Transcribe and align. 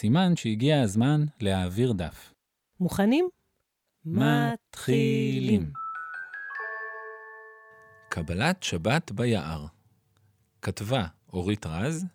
סימן 0.00 0.36
שהגיע 0.36 0.82
הזמן 0.82 1.24
להעביר 1.40 1.92
דף. 1.92 2.34
מוכנים? 2.80 3.28
מתחילים. 4.04 5.72
קבלת 8.08 8.62
שבת 8.62 9.12
ביער. 9.12 9.66
כתבה 10.62 11.06
אורית 11.32 11.66
רז, 11.66 12.06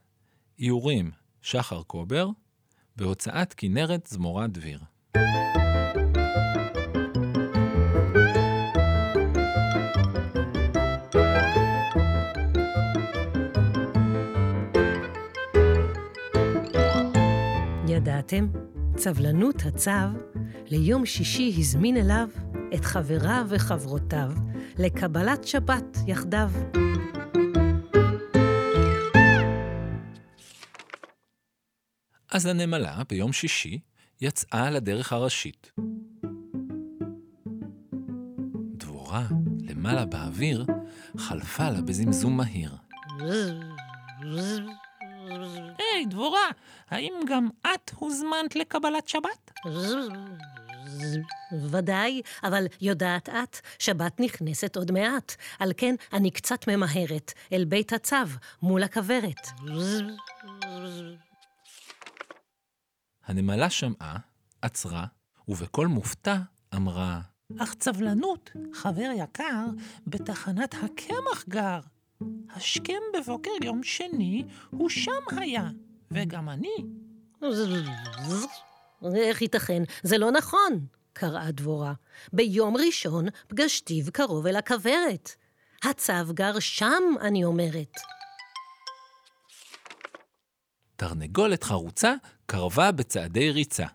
איורים 0.59 1.11
שחר 1.41 1.83
קובר, 1.83 2.27
בהוצאת 2.95 3.53
כנרת 3.57 4.07
זמורה 4.07 4.47
דביר. 4.47 4.79
ידעתם? 17.87 18.47
צבלנות 18.95 19.55
הצו 19.65 19.91
ליום 20.65 21.05
שישי 21.05 21.55
הזמין 21.57 21.97
אליו 21.97 22.29
את 22.75 22.85
חבריו 22.85 23.45
וחברותיו 23.49 24.31
לקבלת 24.77 25.47
שבת 25.47 25.97
יחדיו. 26.07 26.51
אז 32.31 32.45
הנמלה 32.45 33.01
ביום 33.09 33.33
שישי 33.33 33.79
יצאה 34.21 34.69
לדרך 34.69 35.13
הראשית. 35.13 35.71
דבורה, 38.77 39.27
למעלה 39.59 40.05
באוויר, 40.05 40.65
חלפה 41.17 41.69
לה 41.69 41.81
בזמזום 41.81 42.37
מהיר. 42.37 42.75
היי, 45.77 46.05
דבורה, 46.05 46.49
האם 46.89 47.13
גם 47.27 47.49
את 47.61 47.91
הוזמנת 47.95 48.55
לקבלת 48.55 49.07
שבת? 49.07 49.51
ודאי, 51.71 52.21
אבל 52.43 52.65
יודעת 52.81 53.29
את, 53.29 53.57
שבת 53.79 54.19
נכנסת 54.19 54.75
עוד 54.75 54.91
מעט. 54.91 55.35
על 55.59 55.71
כן 55.77 55.95
אני 56.13 56.31
קצת 56.31 56.67
ממהרת 56.67 57.33
אל 57.53 57.65
בית 57.65 57.93
הצו, 57.93 58.15
מול 58.61 58.83
הכוורת. 58.83 59.47
הנמלה 63.25 63.69
שמעה, 63.69 64.17
עצרה, 64.61 65.05
ובקול 65.47 65.87
מופתע 65.87 66.37
אמרה, 66.75 67.21
אך 67.59 67.73
צבלנות, 67.73 68.51
חבר 68.73 69.09
יקר, 69.17 69.65
בתחנת 70.07 70.73
הקמח 70.73 71.43
גר. 71.49 71.79
השכם 72.55 72.99
בבוקר 73.13 73.51
יום 73.63 73.83
שני, 73.83 74.43
הוא 74.69 74.89
שם 74.89 75.11
היה, 75.37 75.69
וגם 76.11 76.49
אני. 76.49 76.75
איך 79.15 79.41
ייתכן? 79.41 79.83
זה 80.03 80.17
לא 80.17 80.31
נכון, 80.31 80.85
קראה 81.13 81.51
דבורה. 81.51 81.93
ביום 82.33 82.77
ראשון 82.77 83.25
פגשתיו 83.47 84.05
קרוב 84.13 84.47
אל 84.47 84.55
הכוורת. 84.55 85.35
הצו 85.83 86.33
גר 86.33 86.59
שם, 86.59 87.03
אני 87.21 87.43
אומרת. 87.43 87.97
תרנגולת 90.95 91.63
חרוצה 91.63 92.13
קרבה 92.45 92.91
בצעדי 92.91 93.51
ריצה. 93.51 93.85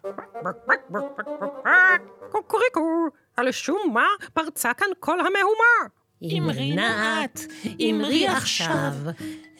קוקוריקו, 2.31 3.07
על 3.37 3.53
שום 3.53 3.91
מה 3.95 4.07
פרצה 4.33 4.75
כאן 4.75 4.89
כל 5.01 5.21
המהומה? 5.21 5.89
אמרי 6.23 6.75
נא 6.75 7.25
את, 7.25 7.41
אמרי 7.81 8.29
עכשיו, 8.29 8.93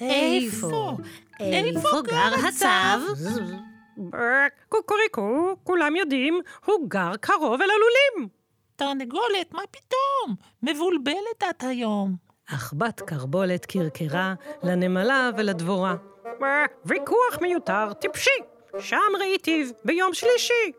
איפה, 0.01 0.97
איפה 1.41 2.03
גר 2.05 2.35
הצו? 2.49 3.15
קוקוריקו, 4.69 5.57
כולם 5.65 5.97
יודעים, 5.97 6.41
הוא 6.65 6.89
גר 6.89 7.17
קרוב 7.21 7.63
אל 7.63 7.69
הלולים. 7.71 8.29
תרנגולת, 8.77 9.53
מה 9.53 9.63
פתאום? 9.71 10.37
מבולבלת 10.63 11.45
את 11.51 11.63
היום. 11.63 12.17
אך 12.47 12.73
בת 12.77 13.01
קרבולת 13.01 13.67
קרקרה 13.67 14.35
לנמלה 14.63 15.31
ולדבורה. 15.37 15.95
ויכוח 16.85 17.39
מיותר, 17.41 17.93
טיפשי. 17.93 18.31
שם 18.79 18.97
ראיתיו 19.21 19.67
ביום 19.85 20.15
שלישי. 20.15 20.73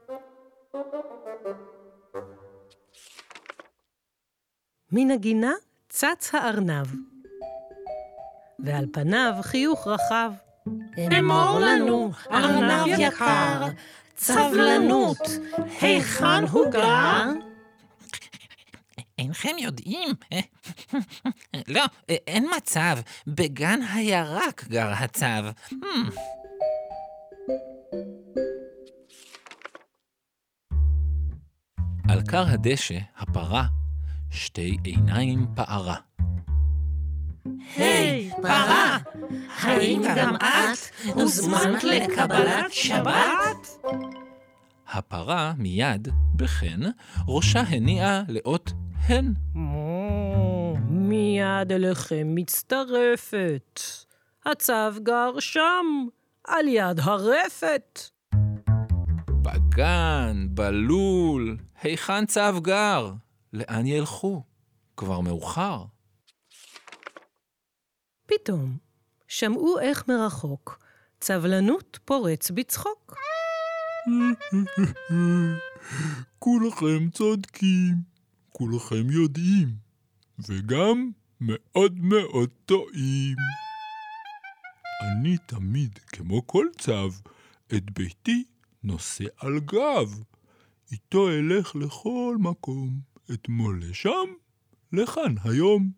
מן 4.92 5.12
הגינה 5.12 5.54
צץ 5.90 6.36
הארנב. 6.36 6.88
ועל 8.60 8.86
פניו 8.94 9.34
חיוך 9.42 9.88
רחב. 9.88 10.32
אמור 11.20 11.60
לנו, 11.60 12.12
ארנב 12.32 12.88
יקר, 12.88 13.68
צבלנות, 14.16 15.18
היכן 15.82 16.44
הוא 16.52 16.72
גר? 16.72 17.24
אינכם 19.18 19.56
יודעים? 19.60 20.10
לא, 21.68 21.84
אין 22.10 22.48
מצב. 22.58 22.98
בגן 23.28 23.80
הירק 23.94 24.64
גר 24.68 24.92
הצו. 24.96 25.26
Hmm. 25.72 25.76
על 32.10 32.22
כר 32.28 32.46
הדשא, 32.48 32.98
הפרה, 33.18 33.79
שתי 34.32 34.78
עיניים 34.84 35.46
פערה. 35.56 35.96
היי, 37.76 38.32
פרה, 38.42 38.98
האם 39.60 40.02
גם 40.18 40.36
את 40.36 41.14
הוזמנת 41.14 41.84
לקבלת 41.84 42.72
שבת? 42.72 43.68
הפרה 44.88 45.54
מיד, 45.58 46.08
בחן, 46.36 46.80
ראשה 47.28 47.60
הניעה 47.60 48.22
לאות 48.28 48.72
הן. 49.08 49.34
מו, 49.54 50.76
מיד 50.90 51.72
אליכם 51.72 52.36
מצטרפת. 52.36 53.82
הצו 54.46 54.74
גר 55.04 55.40
שם, 55.40 55.86
על 56.48 56.68
יד 56.68 57.00
הרפת. 57.00 58.00
בגן, 59.30 60.48
בלול, 60.50 61.58
היכן 61.82 62.26
צב 62.26 62.56
גר? 62.62 63.12
לאן 63.54 63.86
ילכו? 63.86 64.44
כבר 64.98 65.20
מאוחר. 65.20 65.86
פתאום 68.26 68.78
שמעו 69.28 69.80
איך 69.80 70.08
מרחוק 70.08 70.80
צבלנות 71.20 72.00
פורץ 72.06 72.52
בצחוק. 72.52 73.16
כולכם 76.40 77.10
צודקים, 77.10 77.96
כולכם 78.50 79.10
יודעים, 79.10 79.68
וגם 80.40 81.12
מאוד 81.42 82.00
מאוד 82.00 82.50
טועים. 82.66 83.36
אני 85.02 85.38
תמיד, 85.38 86.00
כמו 86.08 86.48
כל 86.48 86.66
צב, 86.78 87.10
את 87.76 87.92
ביתי 87.92 88.44
נושא 88.84 89.26
על 89.38 89.60
גב. 89.60 90.24
איתו 90.92 91.30
אלך 91.30 91.76
לכל 91.76 92.38
מקום, 92.40 93.00
אתמול 93.34 93.82
לשם, 93.90 94.34
לכאן 94.94 95.36
היום. 95.44 95.92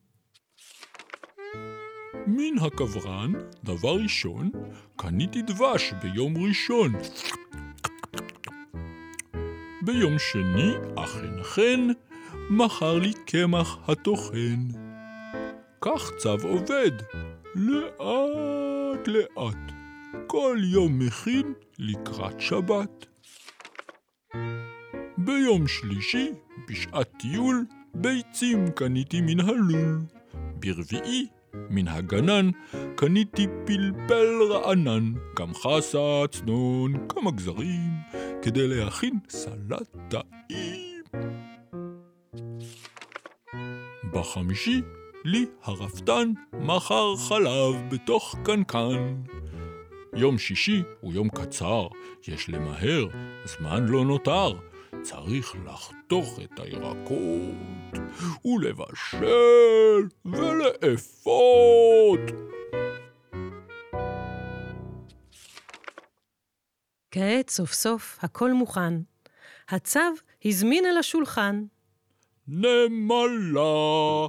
מן 2.27 2.57
הקברן, 2.61 3.31
דבר 3.63 3.95
ראשון, 4.03 4.51
קניתי 4.95 5.41
דבש 5.41 5.93
ביום 6.01 6.33
ראשון. 6.37 6.93
ביום 9.81 10.19
שני, 10.19 10.73
אכן 10.95 11.39
אכן, 11.41 11.79
מכר 12.49 12.99
לי 12.99 13.13
קמח 13.25 13.89
הטוחן. 13.89 14.67
כך 15.81 16.11
צו 16.17 16.37
עובד, 16.43 16.91
לאט 17.55 19.07
לאט, 19.07 19.71
כל 20.27 20.57
יום 20.63 20.99
מכין 20.99 21.53
לקראת 21.79 22.41
שבת. 22.41 23.05
ביום 25.25 25.67
שלישי, 25.67 26.31
בשעת 26.69 27.11
טיול, 27.19 27.65
ביצים 27.95 28.71
קניתי 28.71 29.21
מן 29.21 29.39
הלול. 29.39 29.99
ברביעי, 30.33 31.27
מן 31.69 31.87
הגנן 31.87 32.49
קניתי 32.95 33.47
פלפל 33.65 34.43
רענן, 34.51 35.13
גם 35.39 35.53
חסה, 35.53 36.23
צנון, 36.31 37.07
כמה 37.09 37.31
גזרים, 37.31 37.91
כדי 38.41 38.67
להכין 38.67 39.19
סלט 39.29 39.97
טעים. 40.09 41.01
בחמישי 44.13 44.81
לי 45.25 45.45
הרפתן 45.63 46.31
מכר 46.53 47.15
חלב 47.15 47.89
בתוך 47.89 48.35
קנקן. 48.43 49.15
יום 50.15 50.37
שישי 50.37 50.83
הוא 51.01 51.13
יום 51.13 51.29
קצר, 51.29 51.87
יש 52.27 52.49
למהר, 52.49 53.07
זמן 53.45 53.85
לא 53.85 54.05
נותר. 54.05 54.70
צריך 55.01 55.55
לחתוך 55.65 56.39
את 56.43 56.59
הירקות, 56.59 57.99
ולבשל, 58.45 60.07
ולאפות. 60.25 62.19
כעת 67.11 67.49
סוף 67.49 67.71
סוף 67.73 68.17
הכל 68.21 68.53
מוכן. 68.53 68.93
הצו 69.69 69.99
הזמין 70.45 70.85
אל 70.85 70.97
השולחן. 70.97 71.63
נמלה, 72.47 74.27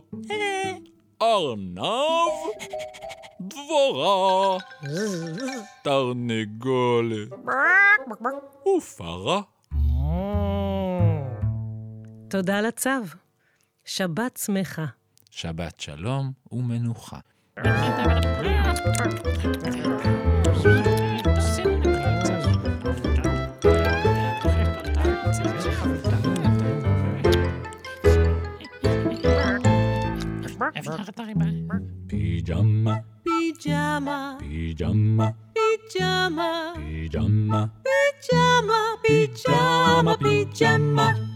ארנב, 1.22 2.32
דבורה, 3.40 4.58
תרנגולת 5.84 7.28
ופרה. 8.76 9.51
תודה 12.32 12.60
לצו. 12.60 12.90
שבת 13.84 14.36
שמחה. 14.36 14.84
שבת 15.30 15.80
שלום 15.80 16.32
ומנוחה. 16.52 17.18
פיג'מה, 32.06 32.96
פיג'מה, 33.24 34.32
פיג'מה, 34.38 35.30
פיג'מה, 35.54 36.72
פיג'מה, 36.74 37.66
פיג'מה, 37.82 38.84
פיג'מה, 39.02 40.14
פיג'מה. 40.18 41.31